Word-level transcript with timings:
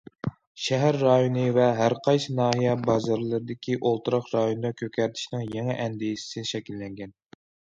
شەھەر 0.67 0.95
رايونى 1.01 1.43
ۋە 1.57 1.67
ھەرقايسى 1.79 2.33
ناھىيە 2.39 2.71
بازارلىرىدىكى 2.87 3.77
ئولتۇراق 3.91 4.33
رايوندا 4.37 4.73
كۆكەرتىشنىڭ 4.83 5.47
يېڭى 5.57 5.77
ئەندىزىسى 5.85 6.47
شەكىللەنگەن. 6.55 7.15